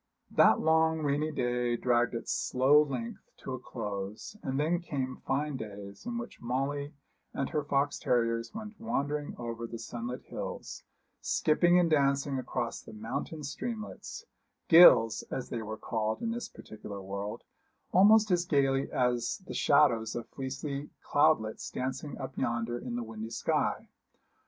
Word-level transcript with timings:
That 0.31 0.59
long 0.59 1.01
rainy 1.03 1.31
day 1.31 1.77
dragged 1.77 2.15
its 2.15 2.33
slow 2.33 2.81
length 2.81 3.21
to 3.37 3.53
a 3.53 3.59
close; 3.59 4.35
and 4.41 4.59
then 4.59 4.79
came 4.79 5.21
fine 5.27 5.57
days, 5.57 6.07
in 6.07 6.17
which 6.17 6.41
Molly 6.41 6.95
and 7.35 7.47
her 7.51 7.63
fox 7.63 7.99
terriers 7.99 8.51
went 8.51 8.81
wandering 8.81 9.35
over 9.37 9.67
the 9.67 9.77
sunlit 9.77 10.23
hills, 10.23 10.81
skipping 11.21 11.77
and 11.77 11.87
dancing 11.87 12.39
across 12.39 12.81
the 12.81 12.93
mountain 12.93 13.43
streamlets 13.43 14.25
gills, 14.67 15.21
as 15.29 15.49
they 15.49 15.61
were 15.61 15.77
called 15.77 16.23
in 16.23 16.31
this 16.31 16.49
particular 16.49 16.99
world 16.99 17.43
almost 17.91 18.31
as 18.31 18.43
gaily 18.43 18.91
as 18.91 19.43
the 19.45 19.53
shadows 19.53 20.15
of 20.15 20.27
fleecy 20.29 20.89
cloudlets 21.03 21.69
dancing 21.69 22.17
up 22.17 22.35
yonder 22.39 22.79
in 22.79 22.95
the 22.95 23.03
windy 23.03 23.29
sky. 23.29 23.85